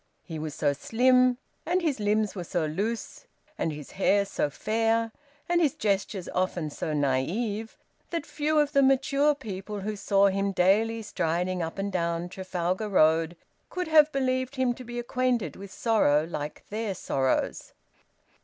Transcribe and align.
He 0.23 0.39
was 0.39 0.55
so 0.55 0.73
slim, 0.73 1.37
and 1.63 1.83
his 1.83 1.99
limbs 1.99 2.33
were 2.33 2.43
so 2.43 2.65
loose, 2.65 3.27
and 3.55 3.71
his 3.71 3.91
hair 3.91 4.25
so 4.25 4.49
fair, 4.49 5.11
and 5.47 5.61
his 5.61 5.75
gestures 5.75 6.27
often 6.29 6.71
so 6.71 6.91
naive, 6.91 7.77
that 8.09 8.25
few 8.25 8.57
of 8.57 8.71
the 8.71 8.81
mature 8.81 9.35
people 9.35 9.81
who 9.81 9.95
saw 9.95 10.25
him 10.29 10.53
daily 10.53 11.03
striding 11.03 11.61
up 11.61 11.77
and 11.77 11.91
down 11.91 12.29
Trafalgar 12.29 12.89
Road 12.89 13.35
could 13.69 13.89
have 13.89 14.11
believed 14.11 14.55
him 14.55 14.73
to 14.73 14.83
be 14.83 14.97
acquainted 14.97 15.55
with 15.55 15.71
sorrow 15.71 16.25
like 16.25 16.63
their 16.71 16.95
sorrows. 16.95 17.73